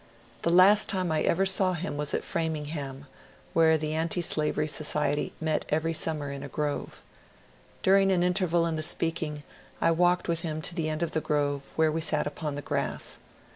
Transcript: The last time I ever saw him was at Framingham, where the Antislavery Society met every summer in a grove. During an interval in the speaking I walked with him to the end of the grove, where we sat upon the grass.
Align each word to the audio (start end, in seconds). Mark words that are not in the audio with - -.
The 0.41 0.49
last 0.49 0.89
time 0.89 1.11
I 1.11 1.21
ever 1.21 1.45
saw 1.45 1.73
him 1.73 1.95
was 1.95 2.15
at 2.15 2.23
Framingham, 2.23 3.05
where 3.53 3.77
the 3.77 3.93
Antislavery 3.93 4.67
Society 4.67 5.31
met 5.39 5.63
every 5.69 5.93
summer 5.93 6.31
in 6.31 6.41
a 6.41 6.47
grove. 6.49 7.03
During 7.83 8.11
an 8.11 8.23
interval 8.23 8.65
in 8.65 8.77
the 8.77 8.81
speaking 8.81 9.43
I 9.79 9.91
walked 9.91 10.27
with 10.27 10.41
him 10.41 10.59
to 10.63 10.73
the 10.73 10.89
end 10.89 11.03
of 11.03 11.11
the 11.11 11.21
grove, 11.21 11.73
where 11.75 11.91
we 11.91 12.01
sat 12.01 12.25
upon 12.25 12.55
the 12.55 12.63
grass. 12.63 13.19